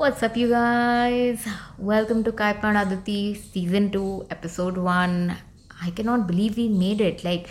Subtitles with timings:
[0.00, 1.46] What's up, you guys?
[1.76, 5.36] Welcome to Kaipan Aditi season 2, episode 1.
[5.82, 7.22] I cannot believe we made it.
[7.22, 7.48] Like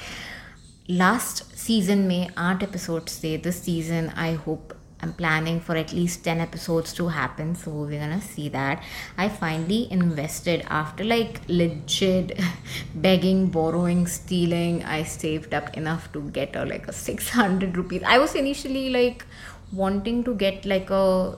[0.88, 4.09] last season, May 8 episodes say this season.
[4.15, 8.50] I hope I'm planning for at least 10 episodes to happen, so we're gonna see
[8.50, 8.81] that.
[9.16, 12.39] I finally invested after like legit
[12.95, 14.84] begging, borrowing, stealing.
[14.86, 18.02] I saved up enough to get a like a 600 rupees.
[18.04, 19.23] I was initially like
[19.71, 21.38] wanting to get like a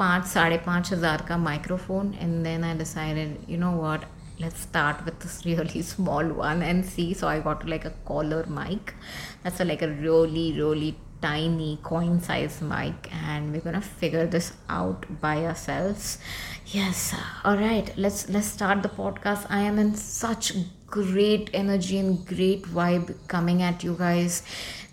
[0.00, 4.04] पाँच साढ़े पाँच हज़ार का microphone and then I decided you know what
[4.38, 8.44] let's start with this really small one and see so I got like a collar
[8.46, 8.94] mic
[9.42, 14.52] that's a, like a really really tiny coin size mic and we're gonna figure this
[14.68, 16.18] out by ourselves
[16.66, 20.52] yes all right let's let's start the podcast i am in such
[20.91, 24.43] great energy and great vibe coming at you guys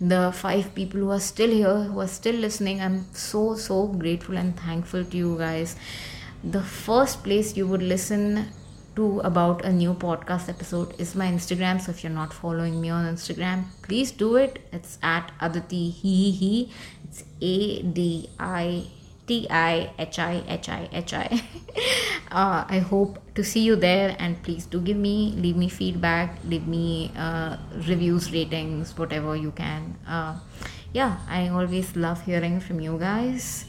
[0.00, 4.36] the five people who are still here who are still listening i'm so so grateful
[4.36, 5.76] and thankful to you guys
[6.44, 8.46] the first place you would listen
[8.98, 11.80] to about a new podcast episode is my Instagram.
[11.80, 14.58] So if you're not following me on Instagram, please do it.
[14.72, 16.72] It's at Aditi He He.
[17.04, 18.86] It's A D I
[19.28, 21.42] T I H I H I H I.
[22.30, 26.36] Uh, I hope to see you there and please do give me, leave me feedback,
[26.44, 29.96] leave me uh, reviews, ratings, whatever you can.
[30.06, 30.36] Uh,
[30.92, 33.64] yeah, I always love hearing from you guys.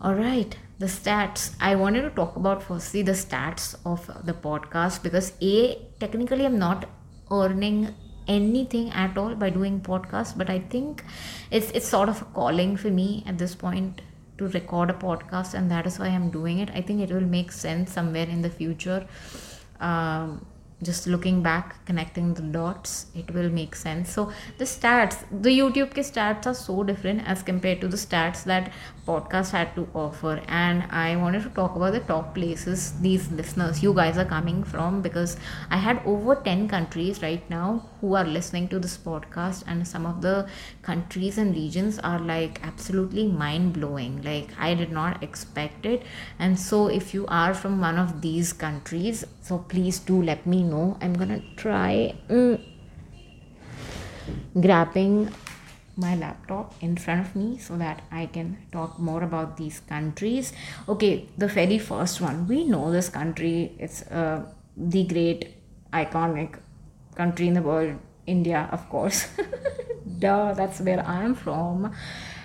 [0.00, 5.00] All right the stats i wanted to talk about firstly the stats of the podcast
[5.04, 5.56] because a
[6.00, 6.86] technically i'm not
[7.30, 7.94] earning
[8.28, 11.04] anything at all by doing podcast but i think
[11.50, 14.00] it's it's sort of a calling for me at this point
[14.38, 16.70] to record a podcast and that is why i'm doing it.
[16.74, 19.06] I think it will make sense somewhere in the future.
[19.80, 20.46] Um,
[20.82, 24.12] just looking back connecting the dots it will make sense.
[24.12, 28.42] So the stats the youtube ke stats are so different as compared to the stats
[28.44, 28.72] that
[29.06, 33.82] podcast had to offer and i wanted to talk about the top places these listeners
[33.82, 35.36] you guys are coming from because
[35.70, 40.06] i had over 10 countries right now who are listening to this podcast and some
[40.06, 40.46] of the
[40.82, 46.02] countries and regions are like absolutely mind blowing like i did not expect it.
[46.38, 50.62] And so if you are from one of these countries so please do let me
[50.62, 50.96] know.
[51.00, 52.60] I'm gonna try mm,
[54.60, 55.30] grabbing
[55.96, 60.52] my laptop in front of me so that I can talk more about these countries.
[60.88, 62.46] Okay, the very first one.
[62.48, 65.54] We know this country, it's uh, the great
[65.92, 66.58] iconic
[67.14, 69.28] country in the world, India, of course.
[70.18, 71.92] Duh, that's where I'm from.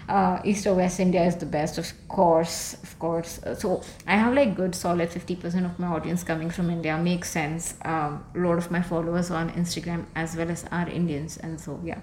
[0.08, 3.42] Uh, East or West India is the best, of course, of course.
[3.58, 6.98] So I have like good solid 50% of my audience coming from India.
[6.98, 7.76] Makes sense.
[7.84, 11.38] Um, a lot of my followers on Instagram as well as are Indians.
[11.38, 12.00] And so, yeah.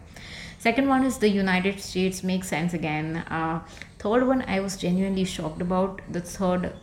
[0.58, 2.22] Second one is the United States.
[2.22, 3.16] Makes sense again.
[3.16, 3.60] Uh,
[3.98, 6.02] third one, I was genuinely shocked about.
[6.10, 6.74] The third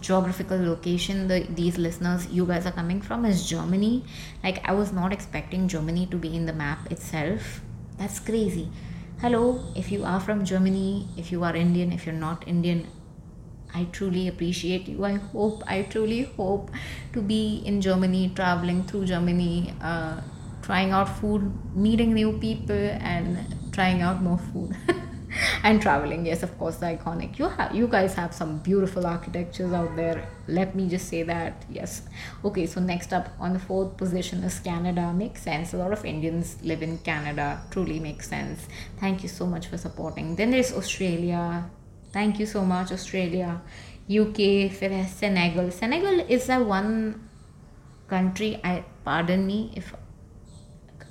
[0.00, 4.02] geographical location the, these listeners you guys are coming from is germany
[4.42, 7.60] like i was not expecting germany to be in the map itself
[7.98, 8.68] that's crazy
[9.20, 12.86] hello if you are from germany if you are indian if you're not indian
[13.72, 15.04] i truly appreciate you.
[15.04, 16.70] I hope i truly hope
[17.12, 20.20] to be in germany traveling through germany uh,
[20.62, 24.76] trying out food meeting new people and trying out more food
[25.62, 27.38] and traveling yes of course the iconic.
[27.38, 30.28] You have you guys have some beautiful architectures out there.
[30.48, 32.02] Let me just say that yes.
[32.44, 35.12] Okay so next up on the fourth position is canada.
[35.12, 35.74] Makes sense.
[35.74, 37.60] A lot of indians live in canada.
[37.70, 38.66] Truly makes sense.
[38.98, 40.36] Thank you so much for supporting.
[40.36, 41.70] Then there's australia.
[42.12, 43.60] Thank you so much australia.
[44.08, 44.36] Uk
[45.08, 45.70] senegal.
[45.70, 47.28] Senegal is a one
[48.08, 49.94] country i pardon me if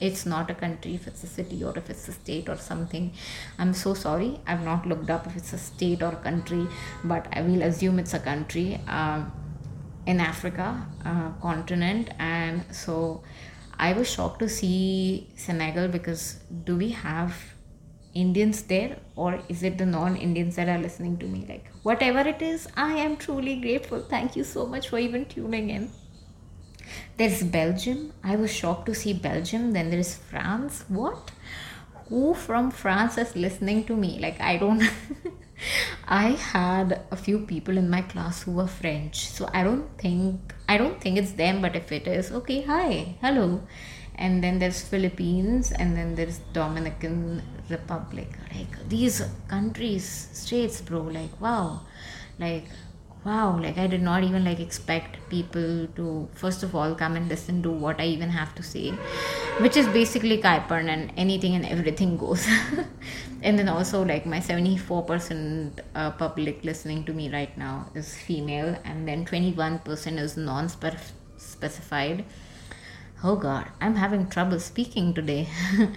[0.08, 3.14] it's not a country if it's a city or if it's a state or something.
[3.58, 4.40] I'm so sorry.
[4.46, 6.68] I've not looked up if it's a state or a country
[7.04, 9.24] but i will assume it's a country uh,
[10.06, 10.68] in africa
[11.06, 12.10] uh, continent.
[12.20, 13.24] And so
[13.88, 16.24] i was shocked to see senegal because
[16.66, 17.34] do we have
[18.14, 21.46] indians there or is it the non-indians that are listening to me?
[21.48, 24.08] Like whatever it is i am truly grateful.
[24.16, 25.92] Thank you so much for even tuning in
[27.18, 28.14] there's Belgium.
[28.24, 29.72] I was shocked to see Belgium.
[29.74, 30.86] Then there's France.
[30.88, 31.32] What?
[32.10, 34.20] Who from France is listening to me?
[34.20, 34.84] Like, I don't.
[36.08, 39.28] I had a few people in my class who were French.
[39.30, 40.54] So I don't think.
[40.68, 43.62] I don't think it's them, but if it is, okay, hi, hello.
[44.16, 48.30] And then there's Philippines, and then there's Dominican Republic.
[48.54, 51.02] Like these countries, states, bro.
[51.02, 51.82] Like wow,
[52.40, 52.68] like
[53.26, 57.30] wow like i did not even like expect people to first of all come and
[57.30, 58.92] listen to what i even have to say
[59.60, 62.48] which is basically kaipan and anything and everything goes.
[63.46, 68.78] And then also like my 74% uh, public listening to me right now is female
[68.86, 72.24] and then 21% is non-specified.
[73.26, 75.48] Oh god i'm having trouble speaking today.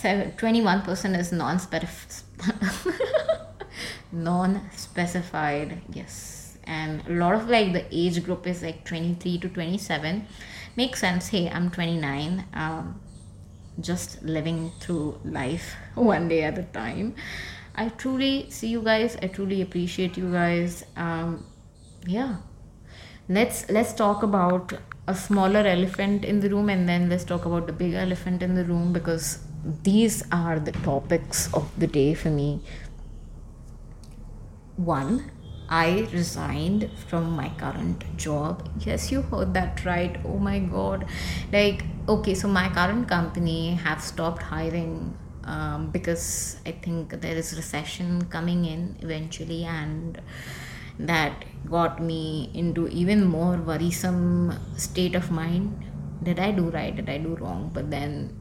[0.00, 2.24] So 21% is non-specified
[4.12, 6.39] non-specified yes
[6.78, 10.26] and a lot of like the age group is like 23 to 27
[10.76, 11.28] makes sense.
[11.28, 13.00] Hey i'm 29 um,
[13.80, 17.14] just living through life one day at a time.
[17.74, 19.16] I truly see you guys.
[19.22, 20.84] I truly appreciate you guys.
[20.96, 21.44] Um,
[22.06, 22.36] yeah.
[23.28, 24.72] Let's let's talk about
[25.06, 28.54] a smaller elephant in the room and then let's talk about the big elephant in
[28.54, 29.38] the room because
[29.84, 32.60] these are the topics of the day for me.
[34.76, 35.30] One
[35.70, 38.68] I resigned from my current job.
[38.80, 40.18] Yes, you heard that right.
[40.24, 41.06] Oh my god.
[41.52, 47.54] Like, okay, so my current company have stopped hiring um, because I think there is
[47.54, 50.20] recession coming in eventually, and
[50.98, 55.84] that got me into even more worrisome state of mind.
[56.24, 56.94] Did I do right?
[56.94, 57.70] Did I do wrong?
[57.72, 58.39] But then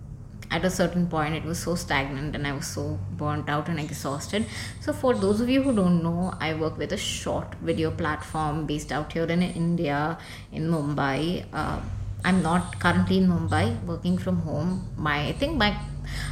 [0.51, 3.79] at a certain point it was so stagnant and i was so burnt out and
[3.79, 4.45] exhausted.
[4.81, 8.65] So for those of you who don't know i work with a short video platform
[8.65, 10.17] based out here in india
[10.51, 11.45] in mumbai.
[11.53, 11.79] Uh,
[12.25, 14.87] i'm not currently in mumbai working from home.
[14.97, 15.77] My i think my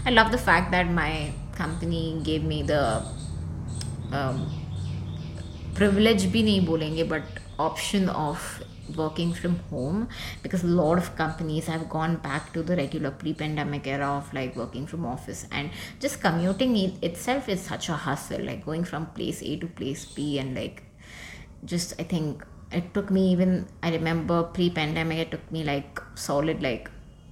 [0.06, 3.04] i love the fact that my company gave me the
[4.12, 4.50] um,
[5.76, 8.50] privilege bhi nahi bolenge but option of
[8.96, 10.08] working from home
[10.44, 14.56] because a lot of companies have gone back to the regular pre-pandemic era of like
[14.56, 15.46] working from office.
[15.52, 19.68] And just commuting it itself is such a hustle like going from place a to
[19.68, 20.84] place b and like
[21.66, 26.62] just i think it took me even i remember pre-pandemic it took me like solid
[26.62, 26.90] like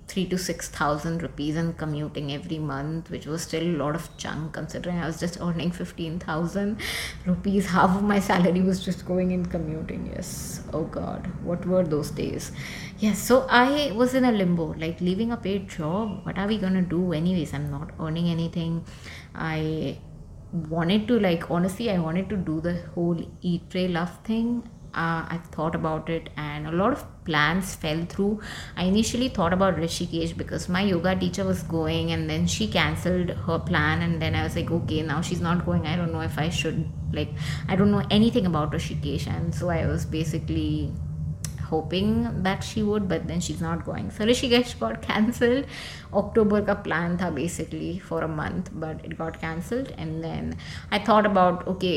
[0.08, 4.10] three to six thousand rupees in commuting every month, which was still a lot of
[4.18, 6.80] chunk considering I was just earning fifteen thousand
[7.26, 7.68] rupees.
[7.68, 10.12] Half of my salary was just going in commuting.
[10.14, 10.62] Yes.
[10.74, 12.52] Oh God, what were those days?
[13.00, 13.20] Yes.
[13.20, 16.26] So I was in a limbo, like leaving a paid job.
[16.26, 17.54] What are we gonna do anyways?
[17.54, 18.86] I'm not earning anything.
[19.34, 19.98] I
[20.70, 24.64] wanted to like honestly i wanted to do the whole eat pray love thing
[24.96, 28.42] uh, I thought about it and a lot of plans fell through.
[28.78, 33.30] I initially thought about Rishikesh because my yoga teacher was going and then she cancelled
[33.30, 35.86] her plan and then I was like, okay, now she's not going.
[35.86, 37.30] I don't know if I should like
[37.68, 40.94] I don't know anything about Rishikesh and so I was basically
[41.70, 45.66] hoping that she would but then she's not going so rishikesh got cancelled
[46.14, 50.56] october ka plan tha basically for a month but it got cancelled and then
[50.92, 51.96] i thought about okay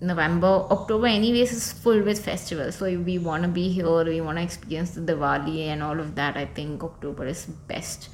[0.00, 2.76] November, October, anyways, is full with festivals.
[2.76, 5.98] So if we want to be here, we want to experience the Diwali and all
[6.00, 6.36] of that.
[6.36, 8.08] I think October is best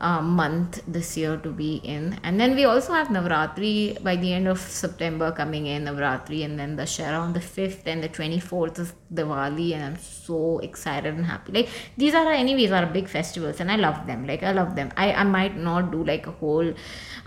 [0.00, 2.18] uh, month this year to be in.
[2.24, 6.58] And then we also have Navratri by the end of September coming in, Navratri, and
[6.58, 9.74] then Dussehra on the 5th and the 24th is Diwali.
[9.74, 11.52] And I'm so excited and happy.
[11.52, 14.26] Like, these are, anyways, are big festivals, and I love them.
[14.26, 14.90] Like, I love them.
[14.96, 16.72] I, I might not do like a whole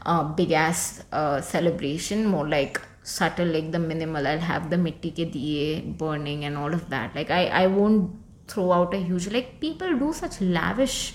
[0.05, 5.11] uh, big ass uh, celebration, more like subtle like the minimal i'll have the mitti
[5.11, 7.15] ke diye burning and all of that.
[7.15, 8.11] Like i i won't
[8.47, 11.13] throw out a huge like people do such lavish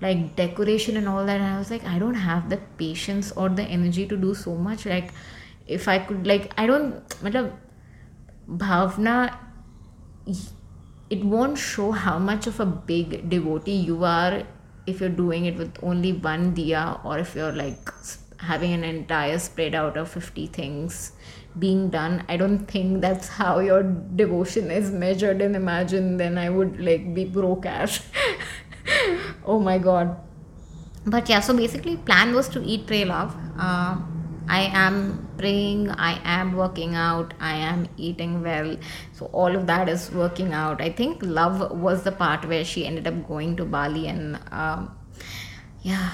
[0.00, 3.48] like decoration and all that and i was like i don't have the patience or
[3.48, 4.86] the energy to do so much.
[4.86, 5.12] Like
[5.66, 7.52] if i could like i don't matlab,
[8.48, 9.16] bhavna
[11.10, 14.42] it won't show how much of a big devotee you are
[14.86, 17.92] if you're doing it with only one diya or if you're like
[18.38, 21.12] having an entire spread out of 50 things
[21.58, 26.48] being done i don't think that's how your devotion is measured and imagine then i
[26.48, 28.00] would like be broke as
[29.44, 30.16] oh my god.
[31.06, 33.34] But yeah so basically plan was to eat pray love.
[33.58, 33.96] Uh,
[34.48, 38.76] i am praying i am working out i am eating well.
[39.12, 40.80] So all of that is working out.
[40.80, 44.96] I think love was the part where she ended up going to bali and um,
[45.82, 46.10] yeah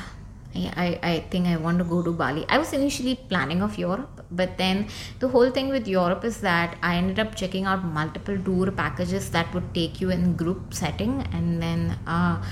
[0.56, 2.46] I, I think I want to go to Bali.
[2.50, 4.88] I was initially planning of Europe, but then
[5.20, 9.30] the whole thing with Europe is that I ended up checking out multiple tour packages
[9.32, 12.44] that would take you in group setting, and then uh,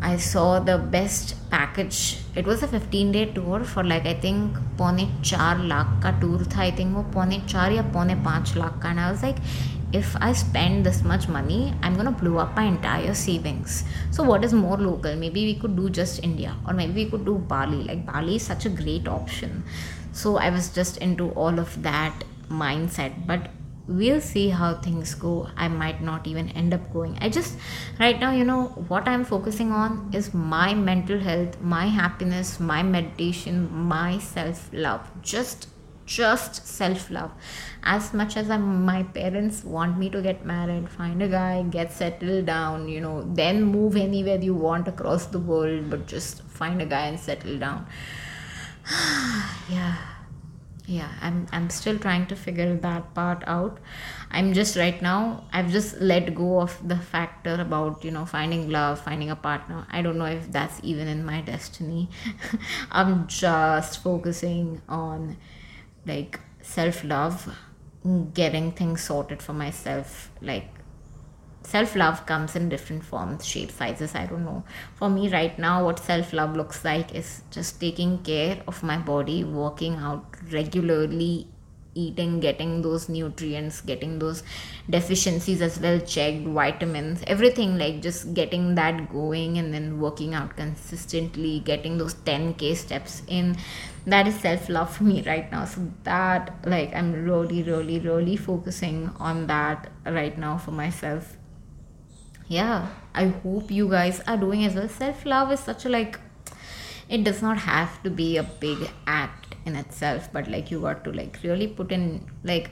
[0.00, 2.18] I saw the best package.
[2.36, 6.44] It was a 15 day tour for like I think पौने चार लाख का tour
[6.54, 9.38] था I think वो पौने चार या पौने पाँच लाख का and I was like
[9.91, 13.83] if I spend this much money, I'm gonna blow up my entire savings.
[14.11, 15.15] So, what is more local?
[15.15, 17.83] Maybe we could do just India, or maybe we could do Bali.
[17.83, 19.63] Like, Bali is such a great option.
[20.11, 23.25] So, I was just into all of that mindset.
[23.25, 23.49] But
[23.89, 27.57] we'll see how things go i might not even end up going i just
[27.99, 32.83] right now you know what i'm focusing on is my mental health my happiness my
[32.83, 35.68] meditation my self love just
[36.09, 37.31] just self love
[37.83, 41.91] as much as I'm, my parents want me to get married find a guy get
[41.91, 46.81] settled down you know then move anywhere you want across the world but just find
[46.81, 47.85] a guy and settle down.
[49.69, 49.97] Yeah.
[50.87, 53.77] Yeah i'm i'm still trying to figure that part out.
[54.31, 58.69] I'm just right now i've just let go of the factor about you know finding
[58.71, 59.85] love finding a partner.
[59.91, 62.09] I don't know if that's even in my destiny.
[62.91, 65.37] I'm just focusing on
[66.13, 67.49] like self love
[68.33, 70.69] getting things sorted for myself like
[71.69, 74.15] self love comes in different forms, shapes, sizes.
[74.15, 74.63] I don't know.
[74.95, 78.97] For me, right now, what self love looks like is just taking care of my
[78.97, 81.47] body, working out regularly,
[81.93, 84.43] eating, getting those nutrients, getting those
[84.89, 90.55] deficiencies as well checked, vitamins, everything like just getting that going and then working out
[90.55, 93.55] consistently, getting those 10k steps in
[94.08, 95.64] That is self love for me right now.
[95.64, 101.36] So, that like I'm really, really, really focusing on that right now for myself
[102.48, 106.20] yeah i hope you guys are doing as well self love is such a like
[107.08, 111.02] it does not have to be a big act in itself but like you got
[111.04, 112.70] to like really put in like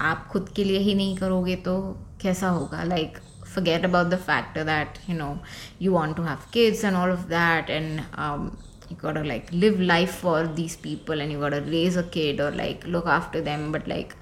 [0.00, 1.74] आप खुद के लिए ही नहीं करोगे तो
[2.20, 3.20] कैसा होगा like
[3.52, 5.38] forget about the factor that you know
[5.78, 8.58] you want to have kids and all of that and um,
[8.91, 12.51] you gotta like live life for these people and you gotta raise a kid or
[12.51, 14.15] like look after them but like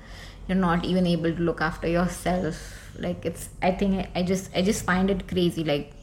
[0.48, 2.76] you're not even able to look after yourself.
[2.98, 5.64] Like it's i think I, just i just find it crazy.
[5.64, 5.94] Like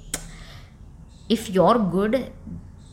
[1.29, 2.33] if you're good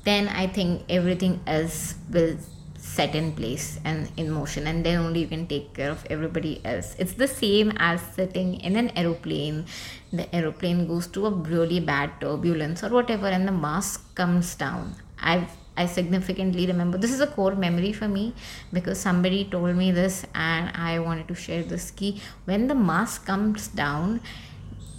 [0.05, 2.35] then i think everything else will
[2.77, 6.59] set in place and in motion and then only you can take care of everybody
[6.65, 6.95] else.
[6.99, 9.65] It's the same as sitting in an aeroplane.
[10.11, 14.95] The aeroplane goes to a really bad turbulence or whatever and the mask comes down.
[15.17, 16.97] I've I significantly remember.
[16.97, 18.33] This is a core memory for me
[18.71, 22.21] because somebody told me this and I wanted to share this key.
[22.45, 24.21] When the mask comes down,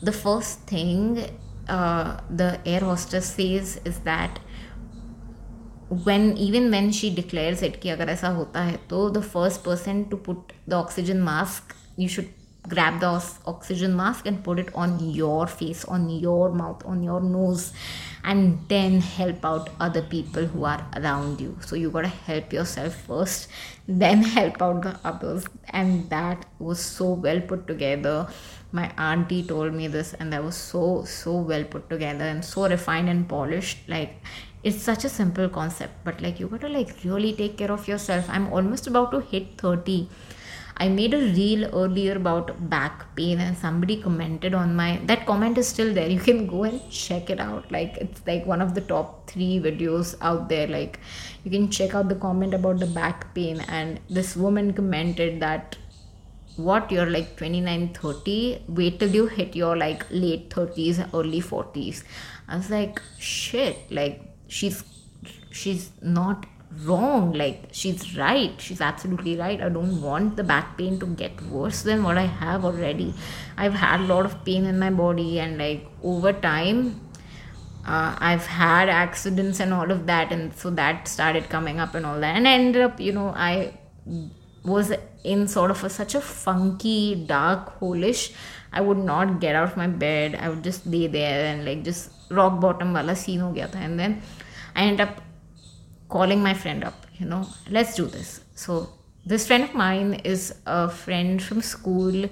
[0.02, 1.30] the first thing
[1.68, 4.38] uh, the air hostess says is that
[5.88, 8.78] when even when she declares it ki agar aisa hota hai,
[9.18, 12.28] the first person to put the oxygen mask, you should
[12.68, 17.20] grab the oxygen mask and put it on your face on your mouth on your
[17.20, 17.72] nose
[18.24, 21.58] and then help out other people who are around you.
[21.60, 23.48] So you got to help yourself first
[23.86, 25.46] then help out the others.
[25.70, 28.28] And that was so well put together.
[28.72, 32.68] My auntie told me this and that was so so well put together and so
[32.68, 33.88] refined and polished.
[33.88, 34.16] Like
[34.62, 37.86] it's such a simple concept but like you got to like really take care of
[37.86, 38.24] yourself.
[38.28, 40.08] I'm almost about to hit 30
[40.76, 45.56] I made a reel earlier about back pain and somebody commented on my that comment
[45.56, 46.08] is still there.
[46.08, 47.70] You can go and check it out.
[47.70, 50.66] Like it's like one of the top 3 videos out there.
[50.66, 50.98] Like
[51.44, 55.76] you can check out the comment about the back pain and this woman commented that
[56.56, 62.04] what you're like 29 30 wait till you hit your like late 30s early 40s
[62.48, 64.84] i was like shit like she's
[65.50, 66.46] she's not
[66.82, 68.60] wrong like she's right.
[68.60, 69.60] She's absolutely right.
[69.60, 73.14] I don't want the back pain to get worse than what i have already.
[73.56, 77.00] I've had a lot of pain in my body and like over time
[77.86, 82.06] uh, i've had accidents and all of that and so that started coming up and
[82.06, 82.36] all that.
[82.36, 83.74] And i ended up you know i
[84.64, 88.32] was in sort of a, such a funky dark holish
[88.72, 90.34] i would not get out of my bed.
[90.34, 93.78] I would just lay there and like just rock bottom wala scene ho gaya tha.
[93.78, 94.22] and then
[94.74, 95.23] i ended up
[96.08, 98.40] calling my friend up, you know, let's do this.
[98.54, 98.90] So,
[99.26, 102.28] this friend of mine is a friend from school.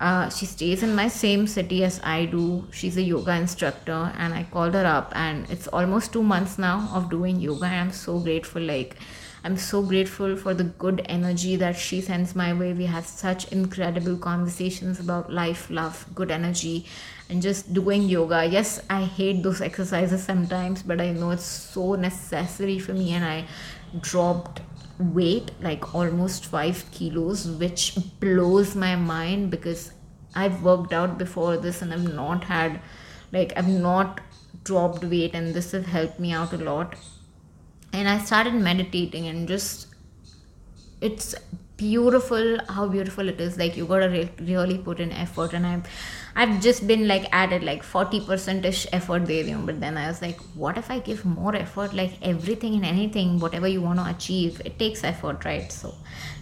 [0.00, 2.66] Uh, she stays in my same city as I do.
[2.72, 6.88] She's a yoga instructor, and I called her up, and it's almost two months now
[6.94, 7.66] of doing yoga.
[7.66, 8.62] And I'm so grateful.
[8.62, 8.96] Like,
[9.44, 12.72] I'm so grateful for the good energy that she sends my way.
[12.72, 16.86] We have such incredible conversations about life, love, good energy,
[17.30, 18.44] and just doing yoga.
[18.44, 23.24] Yes, I hate those exercises sometimes, but I know it's so necessary for me, and
[23.24, 23.46] I
[24.00, 24.60] dropped
[24.98, 29.92] weight like almost five kilos, which blows my mind because
[30.34, 32.80] I've worked out before this and I've not had
[33.32, 34.20] like I've not
[34.64, 36.96] dropped weight, and this has helped me out a lot.
[37.92, 39.86] And I started meditating and just
[41.00, 41.34] it's
[41.76, 45.86] beautiful how beautiful it is like you gotta re- really put in effort and i've
[46.36, 50.38] i've just been like added like 40% ish effort there but then i was like
[50.54, 51.92] what if i give more effort?
[51.94, 55.70] Like everything and anything whatever you want to achieve it takes effort right?
[55.72, 55.94] So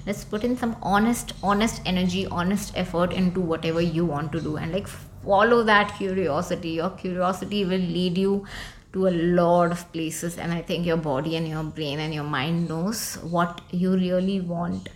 [0.07, 4.57] let's put in some honest honest energy honest effort into whatever you want to do.
[4.57, 6.71] And like follow that curiosity.
[6.71, 8.47] Your curiosity will lead you
[8.92, 10.38] to a lot of places.
[10.38, 14.40] And i think your body and your brain and your mind knows what you really
[14.40, 14.88] want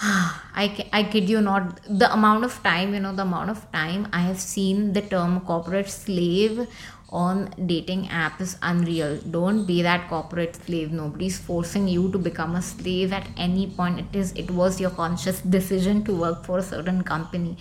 [0.00, 4.06] I, I kid you not the amount of time you know the amount of time
[4.12, 6.68] i have seen the term corporate slave
[7.10, 9.18] on dating apps is unreal.
[9.30, 10.92] Don't be that corporate slave.
[10.92, 14.00] Nobody's forcing you to become a slave at any point.
[14.00, 17.56] It is it was your conscious decision to work for a certain company.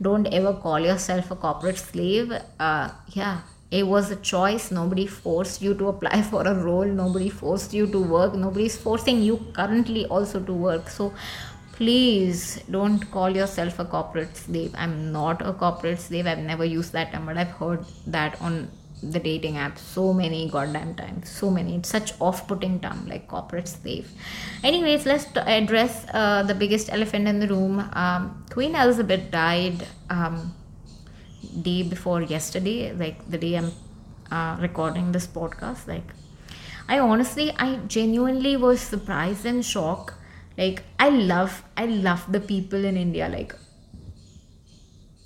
[0.00, 2.32] Don't ever call yourself a corporate slave.
[2.60, 3.40] Uh, yeah
[3.72, 4.70] it was a choice.
[4.70, 6.84] Nobody forced you to apply for a role.
[6.84, 8.34] Nobody forced you to work.
[8.34, 10.90] Nobody's forcing you currently also to work.
[10.90, 11.14] So
[11.72, 14.74] please don't call yourself a corporate slave.
[14.76, 16.26] I'm not a corporate slave.
[16.26, 18.70] I've never used that term but i've heard that on
[19.02, 21.76] the dating app so many goddamn times so many.
[21.76, 24.10] It's such off-putting term like corporate slave.
[24.62, 27.80] Anyways let's t- address uh, the biggest elephant in the room.
[27.92, 30.54] Um, queen elizabeth died um,
[31.60, 33.70] day before yesterday like the day i'm
[34.30, 36.14] uh, recording this podcast like
[36.88, 40.14] i honestly i genuinely was surprised and shocked
[40.58, 43.54] like i love i love the people in india like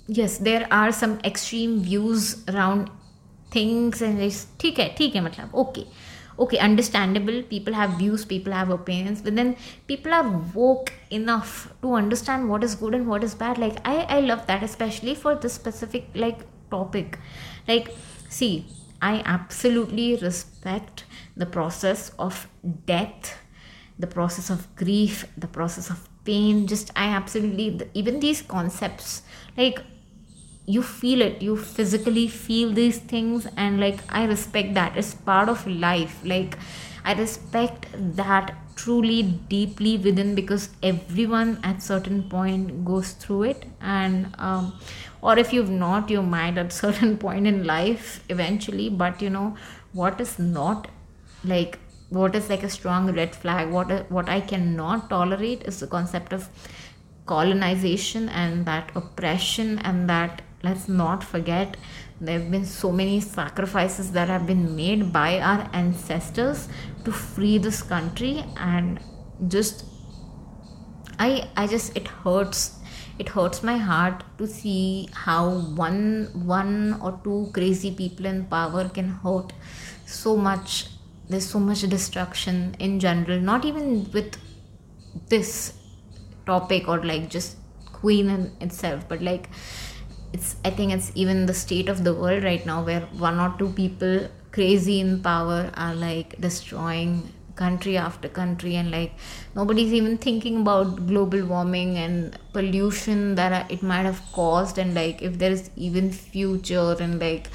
[0.07, 2.89] yes there are some extreme views around
[3.51, 5.87] things and it's theek hai theek hai matlab okay.
[6.43, 9.55] Okay understandable people have views people have opinions but then
[9.91, 10.25] people are
[10.57, 11.53] woke enough
[11.85, 13.57] to understand what is good and what is bad.
[13.63, 16.43] Like i i love that especially for this specific like
[16.75, 17.17] topic.
[17.67, 17.89] Like
[18.29, 18.67] see
[19.01, 21.03] i absolutely respect
[21.35, 22.47] the process of
[22.85, 23.33] death
[23.99, 29.21] the process of grief the process of pain just i absolutely even these concepts
[29.57, 29.81] like
[30.65, 35.47] you feel it you physically feel these things and like i respect that it's part
[35.49, 36.57] of life like
[37.05, 39.21] i respect that truly
[39.53, 44.73] deeply within because everyone at certain point goes through it and um,
[45.21, 49.55] or if you've not you might at certain point in life eventually but you know
[49.93, 50.89] what is not
[51.43, 53.69] like what is like a strong red flag?
[53.69, 56.49] What what i cannot tolerate is the concept of
[57.25, 61.77] colonization and that oppression and that let's not forget
[62.19, 66.67] there have been so many sacrifices that have been made by our ancestors
[67.03, 68.99] to free this country and
[69.47, 69.85] just
[71.19, 72.79] i i just it hurts
[73.19, 75.49] it hurts my heart to see how
[75.85, 79.53] one one or two crazy people in power can hurt
[80.05, 80.87] so much
[81.29, 84.37] there's so much destruction in general not even with
[85.29, 85.73] this
[86.45, 87.57] topic or like just
[87.91, 89.49] queen in itself but like
[90.33, 93.53] it's i think it's even the state of the world right now where one or
[93.57, 97.11] two people crazy in power are like destroying
[97.55, 99.11] country after country and like
[99.55, 105.21] nobody's even thinking about global warming and pollution that it might have caused and like
[105.21, 107.49] if there is even future and like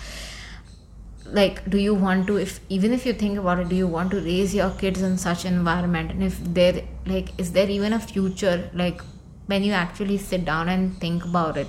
[1.26, 4.10] like do you want to if even if you think about it do you want
[4.10, 6.10] to raise your kids in such environment?
[6.10, 9.00] And if there like is there even a future like
[9.46, 11.68] when you actually sit down and think about it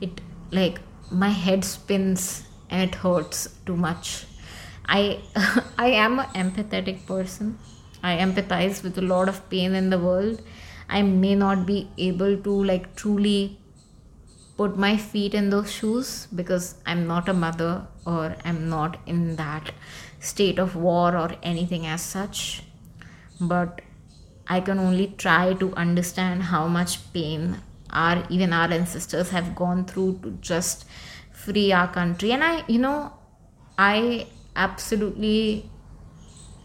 [0.00, 0.20] it
[0.50, 4.24] like my head spins and it hurts too much.
[4.86, 5.20] I
[5.78, 7.58] i am an empathetic person.
[8.02, 10.40] I empathize with a lot of pain in the world.
[10.88, 13.58] I may not be able to like truly
[14.58, 19.36] put my feet in those shoes because i'm not a mother or i'm not in
[19.36, 19.72] that
[20.30, 22.62] state of war or anything as such.
[23.40, 23.82] But
[24.54, 27.42] i can only try to understand how much pain
[28.02, 30.84] our even our ancestors have gone through to just
[31.32, 32.32] free our country.
[32.32, 33.12] And i you know
[33.78, 35.70] i absolutely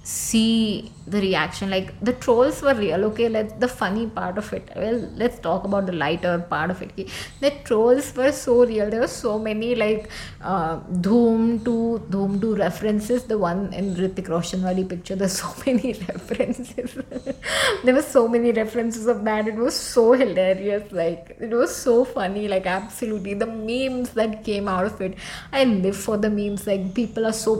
[0.03, 1.69] see the reaction.
[1.69, 3.29] Like the trolls were real okay?
[3.29, 7.09] Let the funny part of it well let's talk about the lighter part of it.
[7.39, 8.89] The trolls were so real.
[8.89, 10.09] There were so many like
[10.41, 13.23] uh, Dhoom 2 Dhoom 2 references.
[13.23, 16.97] The one in Hrithik Roshan wali picture there's so many references.
[17.83, 19.47] There were so many references of that.
[19.47, 20.91] It was so hilarious.
[20.91, 22.47] Like it was so funny.
[22.47, 23.35] Like absolutely.
[23.35, 25.17] The memes that came out of it.
[25.51, 27.53] I live for the memes like people are so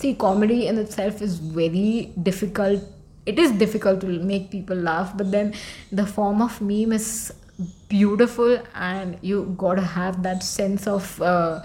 [0.00, 2.82] see comedy in itself is very difficult.
[3.26, 5.54] It is difficult to make people laugh but then
[5.92, 7.32] the form of meme is
[7.88, 11.60] beautiful and you gotta have that sense of uh,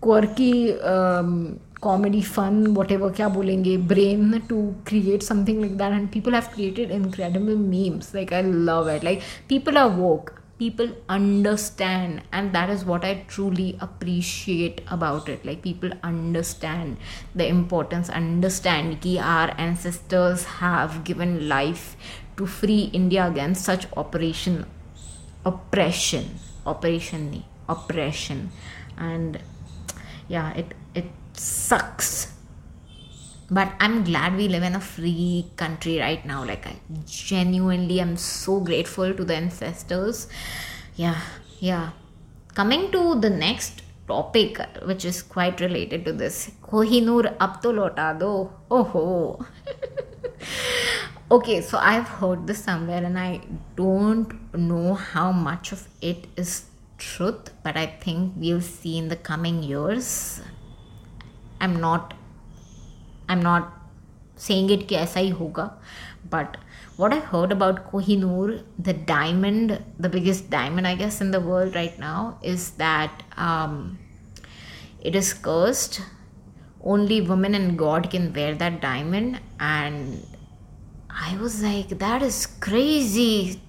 [0.00, 5.92] quirky um, comedy fun whatever kya bolenge brain to create something like that.
[5.92, 8.14] And people have created incredible memes.
[8.14, 9.02] Like i love it.
[9.02, 15.44] Like people are woke people understand and that is what i truly appreciate about it.
[15.44, 16.98] Like people understand
[17.34, 21.96] the importance understand ki our ancestors have given life
[22.36, 24.66] to free india against such operation
[25.44, 26.28] oppression
[26.66, 28.50] operation oppression.
[28.98, 29.38] And
[30.28, 32.29] yeah it it sucks
[33.50, 36.44] but i'm glad we live in a free country right now.
[36.44, 40.28] Like i genuinely am so grateful to the ancestors.
[40.96, 41.20] Yeah
[41.58, 41.90] yeah.
[42.54, 46.50] Coming to the next topic which is quite related to this.
[46.62, 49.46] Kohinoor ab to lota do oh
[51.30, 53.40] okay so i've heard this somewhere and i
[53.76, 56.64] don't know how much of it is
[56.98, 60.40] truth but i think we'll see in the coming years.
[61.60, 62.14] I'm not
[63.29, 63.71] I'm not
[64.35, 65.71] saying it कि ऐसा ही होगा
[66.29, 66.57] but
[66.97, 71.75] what I've heard about Kohinoor, the diamond, the biggest diamond, I guess, in the world
[71.75, 73.99] right now, is that um,
[75.01, 76.01] it is cursed.
[76.83, 79.39] Only women and God can wear that diamond.
[79.59, 80.25] And
[81.09, 83.61] I was like, that is crazy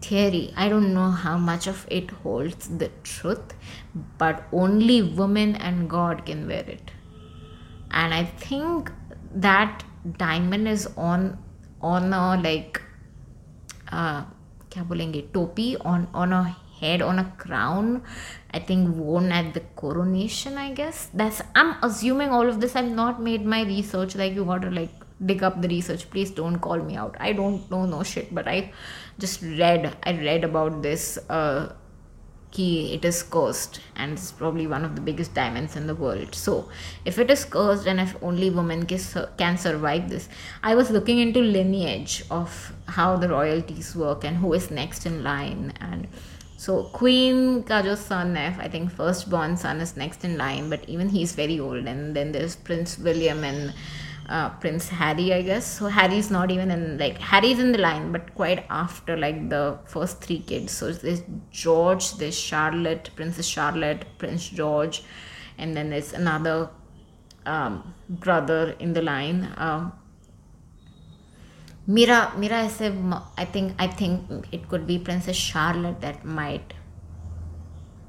[0.00, 0.52] theory.
[0.56, 3.54] I don't know how much of it holds the truth,
[4.18, 6.90] but only women and God can wear it
[7.91, 8.91] and i think
[9.33, 9.83] that
[10.17, 11.37] diamond is on
[11.81, 12.81] on a like
[13.91, 14.23] uh
[15.33, 18.03] topi on on a head on a crown.
[18.53, 21.09] I think worn at the coronation i guess.
[21.13, 24.15] That's i'm assuming all of this i've not made my research.
[24.15, 24.91] Like you gotta like
[25.25, 26.09] dig up the research.
[26.09, 27.15] Please don't call me out.
[27.19, 28.71] I don't know no shit but i
[29.19, 31.73] just read i read about this uh
[32.51, 36.33] key it is cursed and it's probably one of the biggest diamonds in the world.
[36.33, 36.69] So
[37.05, 40.29] if it is cursed and if only women can survive this
[40.63, 45.23] i was looking into lineage of how the royalties work and who is next in
[45.23, 45.73] line.
[45.79, 46.07] And
[46.57, 51.33] so queen kajo's son i think firstborn son is next in line but even he's
[51.33, 51.85] very old.
[51.85, 53.73] And then there's prince william and
[54.28, 55.66] uh, Prince Harry, I guess.
[55.78, 59.78] So Harry's not even in like Harry's in the line, but quite after like the
[59.84, 60.72] first three kids.
[60.72, 65.02] So there's George, there's Charlotte, Princess Charlotte, Prince George,
[65.58, 66.70] and then there's another
[67.46, 69.52] um, brother in the line.
[69.56, 69.92] Um,
[71.86, 72.92] Mira, Mira, I say,
[73.36, 76.74] I think, I think it could be Princess Charlotte that might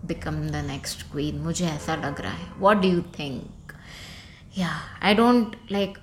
[0.06, 1.39] become the next queen.
[1.43, 2.60] मुझे ऐसा लग रहा है.
[2.60, 3.74] What do you think?
[4.56, 5.98] Yeah, I don't like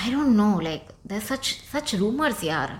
[0.00, 2.78] I don't know, like there's such such rumors, yeah.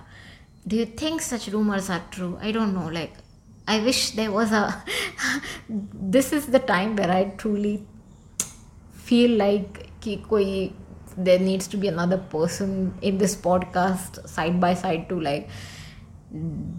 [0.67, 2.37] Do you think such rumors are true?
[2.41, 2.87] I don't know.
[2.87, 3.13] Like
[3.67, 4.83] I wish there was a
[5.69, 7.85] this is the time where I truly
[8.93, 10.71] feel like ki koi,
[11.17, 15.49] there needs to be another person in this podcast side by side to like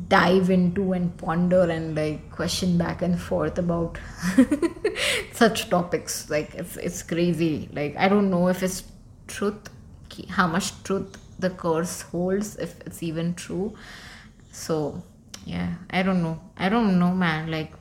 [0.08, 3.98] dive into and ponder and like question back and forth about
[5.32, 8.84] such topics like it's it's crazy like i don't know if it's
[9.26, 9.68] truth
[10.28, 13.74] how much truth the curse holds if it's even true.
[14.52, 15.02] So
[15.46, 16.40] yeah i don't know.
[16.56, 17.50] I don't know man.
[17.50, 17.72] Like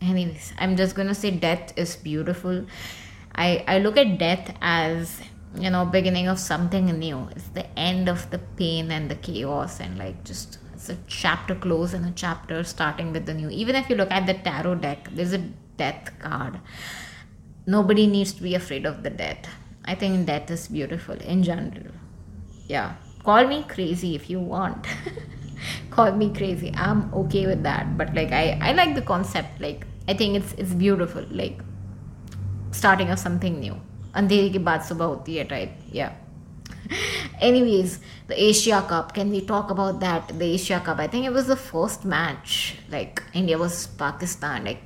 [0.00, 2.66] anyways i'm just gonna say death is beautiful.
[3.34, 5.20] I i look at death as
[5.58, 7.28] you know beginning of something new.
[7.36, 11.54] It's the end of the pain and the chaos and like just it's a chapter
[11.54, 13.48] close and a chapter starting with the new.
[13.50, 15.38] Even if you look at the tarot deck there's a
[15.76, 16.60] death card.
[17.68, 19.48] Nobody needs to be afraid of the death
[19.85, 21.91] I think that is beautiful in general.
[22.67, 22.95] Yeah.
[23.23, 24.87] Call me crazy if you want.
[25.89, 26.73] Call me crazy.
[26.75, 27.97] I'm okay with that.
[27.97, 29.61] But like I, I like the concept.
[29.61, 31.25] Like I think it's it's beautiful.
[31.29, 31.59] Like
[32.71, 33.79] starting of something new.
[34.15, 36.11] अंधेरी की बात सुबह होती है type या
[37.47, 41.33] anyways the asia cup can we talk about that the asia cup i think it
[41.37, 42.57] was the first match
[42.95, 44.83] like india was pakistan like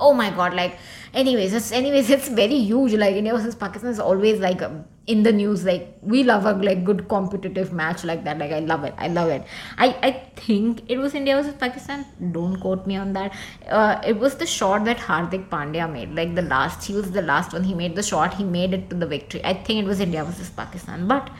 [0.00, 0.78] oh my god like
[1.14, 2.92] anyways it's anyways it's very huge.
[2.94, 5.64] Like india versus pakistan is always like um, in the news.
[5.64, 8.38] Like we love a like good competitive match like that.
[8.38, 8.94] Like i love it.
[8.98, 9.44] I love it.
[9.78, 12.06] I i think it was india versus pakistan.
[12.32, 13.32] Don't quote me on that.
[13.68, 16.14] Uh, it was the shot that hardik pandya made.
[16.14, 17.94] Like the last he was the last one he made.
[17.96, 19.44] The shot he made it to the victory.
[19.44, 21.06] I think it was india versus pakistan.
[21.06, 21.30] But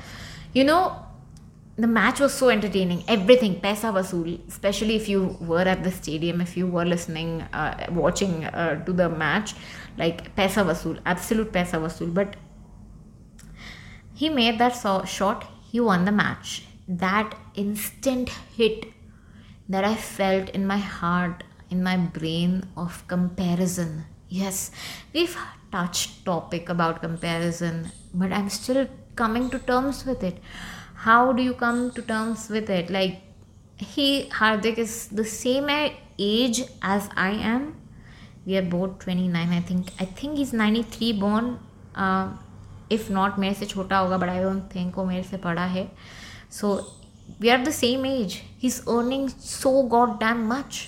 [0.53, 0.83] you know
[1.79, 3.05] the match was so entertaining.
[3.07, 3.61] Everything.
[3.61, 8.45] Paisa vasool especially if you were at the stadium if you were listening uh, watching
[8.45, 9.55] uh, to the match
[9.99, 12.13] like paisa vasool absolute paisa vasool.
[12.13, 12.37] But
[14.15, 16.65] he made that so- shot he won the match.
[16.89, 18.87] That instant hit
[19.69, 24.07] that i felt in my heart in my brain of comparison.
[24.29, 24.71] Yes
[25.13, 25.37] we've
[25.73, 30.39] touched topic about comparison, but I'm still coming to terms with it
[31.06, 32.90] How do you come to terms with it?
[32.90, 33.22] Like,
[33.78, 35.68] he, Hardik, is the same
[36.20, 37.76] age as I am.
[38.46, 39.90] We are both 29, I think.
[40.00, 41.60] I think he's 93 born.
[41.96, 42.30] Uh,
[42.96, 45.90] if not मेरे से छोटा होगा but I don't think वो मेरे से बड़ा है
[46.50, 46.72] so
[47.40, 50.80] we are the same age he's earning so goddamn much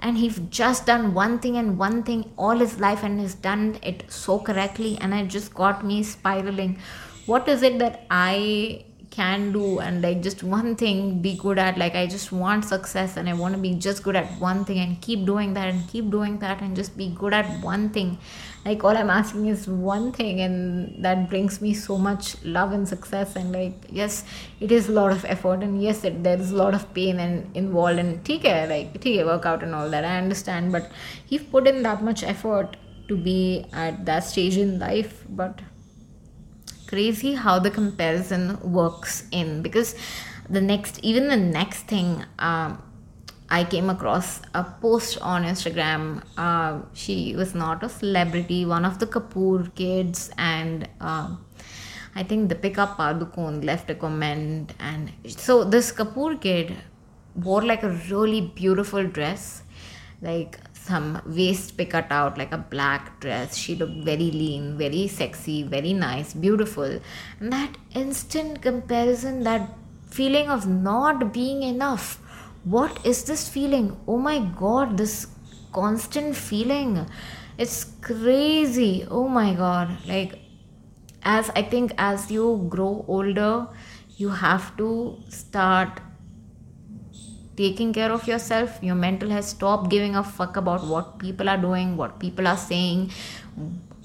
[0.00, 3.66] and he's just done one thing and one thing all his life and he's done
[3.90, 6.78] it so correctly and it just got me spiraling
[7.26, 8.84] what is it that i
[9.15, 13.15] can do and like just one thing be good at like i just want success
[13.17, 15.87] and i want to be just good at one thing and keep doing that and
[15.87, 18.17] keep doing that and just be good at one thing.
[18.65, 22.87] Like all i'm asking is one thing and that brings me so much love and
[22.87, 24.23] success and like yes
[24.59, 27.19] it is a lot of effort and yes it, there is a lot of pain
[27.19, 30.91] and involved and take like take workout and all that i understand but
[31.27, 32.75] he put in that much effort
[33.07, 35.61] to be at that stage in life but
[36.87, 39.95] crazy how the comparison works in because
[40.49, 42.81] the next even the next thing um,
[43.49, 46.23] I came across a post on Instagram.
[46.35, 51.35] Uh, she was not a celebrity, one of the Kapoor kids, and uh,
[52.15, 54.73] I think Deepika Padukone left a comment.
[54.79, 56.75] And so this Kapoor kid
[57.35, 59.61] wore like a really beautiful dress,
[60.21, 63.57] like some waist cut out, like a black dress.
[63.57, 66.99] She looked very lean, very sexy, very nice, beautiful.
[67.39, 69.69] And that instant comparison, that
[70.09, 72.19] feeling of not being enough
[72.65, 73.95] what is this feeling?
[74.07, 75.27] Oh my god, this
[75.71, 77.05] constant feeling.
[77.59, 79.05] It's crazy.
[79.09, 79.95] Oh my god.
[80.07, 80.39] Like,
[81.21, 83.67] as I think as you grow older,
[84.17, 86.01] you have to start
[87.57, 88.79] taking care of yourself.
[88.81, 92.57] Your mental has stopped giving a fuck about what people are doing, what people are
[92.57, 93.11] saying,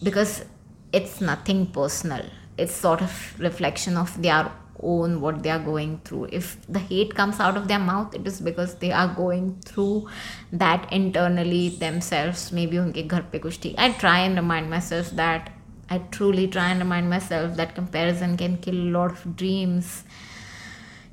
[0.03, 0.45] because
[0.93, 2.25] it's nothing personal.
[2.57, 4.51] It's sort of reflection of their
[4.83, 6.29] own what they are going through.
[6.33, 10.09] If the hate comes out of their mouth it is because they are going through
[10.53, 12.51] that internally themselves.
[12.53, 15.53] Maybe unke ghar pe kuch i try and remind myself that
[15.91, 20.05] i truly try and remind myself that comparison can kill a lot of dreams.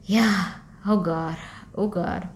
[0.05, 0.53] Yeah.
[0.85, 1.37] Oh god
[1.77, 2.27] oh god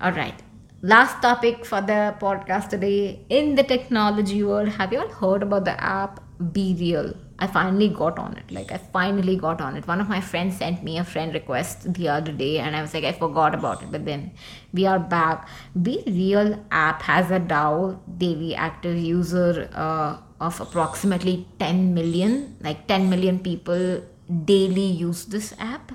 [0.00, 0.42] all right
[0.82, 5.64] last topic for the podcast today in the technology world have you all heard about
[5.64, 7.16] the app BeReal?
[7.38, 8.50] I finally got on it.
[8.50, 9.86] Like I finally got on it.
[9.86, 12.92] One of my friends sent me a friend request the other day and I was
[12.92, 13.90] like, I forgot about it.
[13.90, 14.32] But then
[14.72, 15.48] we are back.
[15.78, 22.56] BeReal app has a DAU daily active user uh, of approximately 10 million.
[22.60, 24.02] Like 10 million people
[24.44, 25.92] daily use this app.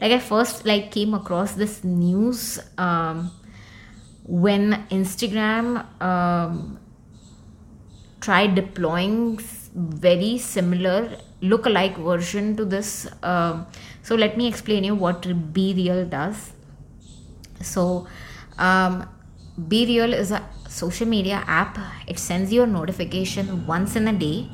[0.00, 3.30] Like I first like came across this news um,
[4.24, 6.78] when Instagram um,
[8.20, 9.38] tried deploying
[9.74, 13.62] very similar look-alike version to this uh,
[14.06, 16.52] so let me explain you what BeReal does.
[17.60, 18.06] So
[18.56, 19.08] um,
[19.60, 21.76] BeReal is a social media app.
[22.06, 24.48] It sends you a notification once in a day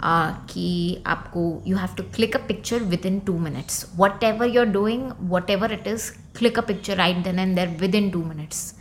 [0.00, 5.66] कि आपको you have to click a picture within two minutes whatever you're doing whatever
[5.66, 8.74] it is click a picture right then and there within two minutes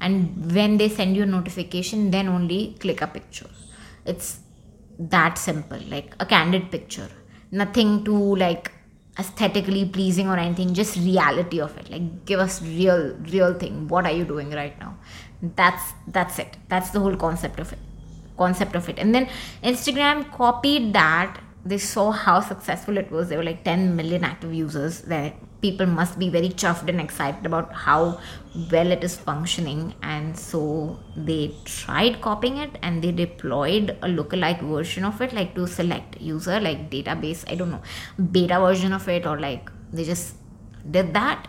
[0.00, 3.50] and when they send you a notification then only click a picture
[4.06, 4.40] it's
[4.98, 7.10] that simple like a candid picture
[7.50, 8.72] nothing too like
[9.18, 14.06] aesthetically pleasing or anything just reality of it like give us real real thing what
[14.06, 14.96] are you doing right now
[15.56, 17.78] that's that's it that's the whole concept of it
[18.37, 18.99] concept of it.
[18.99, 19.29] And then
[19.63, 21.41] instagram copied that.
[21.65, 23.27] They saw how successful it was.
[23.27, 27.45] There were like 10 million active users that people must be very chuffed and excited
[27.45, 28.19] about how
[28.71, 29.93] well it is functioning.
[30.01, 35.55] And so they tried copying it and they deployed a lookalike version of it like
[35.55, 37.81] to select user like database i don't know
[38.31, 40.35] beta version of it or like they just
[40.89, 41.47] did that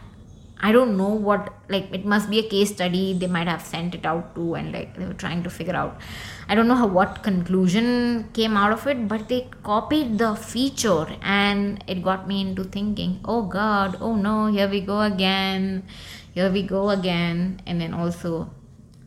[0.61, 3.94] I don't know what like it must be a case study they might have sent
[3.94, 6.01] it out to and like they were trying to figure out.
[6.49, 11.07] I don't know how what conclusion came out of it but they copied the feature
[11.23, 15.85] and it got me into thinking oh god oh no here we go again
[16.38, 17.61] here we go again.
[17.66, 18.51] And then also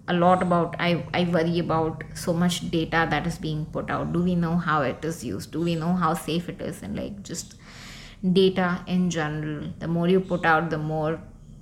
[0.07, 4.11] a lot about I, I worry about so much data that is being put out.
[4.11, 5.51] Do we know how it is used?
[5.51, 6.81] Do we know how safe it is?
[6.83, 7.55] And like just
[8.33, 9.69] data in general.
[9.79, 11.21] The more you put out the more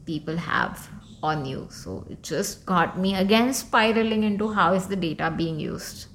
[0.10, 0.89] people have
[1.22, 1.67] on you.
[1.69, 6.08] So it just got me again spiraling into how is the data being used.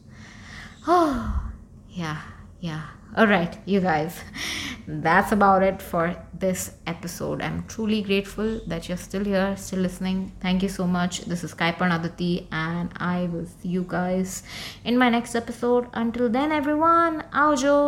[0.87, 1.51] Oh,
[1.89, 2.21] yeah,
[2.61, 2.85] yeah.
[3.17, 4.21] All right you guys.
[4.87, 7.43] That's about it for this episode.
[7.43, 10.33] I'm truly grateful that you're still here still listening.
[10.41, 11.21] Thank you so much.
[11.33, 14.43] This is kaipan aditi and i will see you guys
[14.85, 15.87] in my next episode.
[15.93, 17.79] Until then everyone aujo